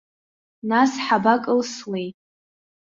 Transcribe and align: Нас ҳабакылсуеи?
Нас 0.69 0.91
ҳабакылсуеи? 1.05 2.07